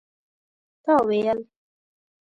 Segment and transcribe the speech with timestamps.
[0.83, 1.39] تا ويل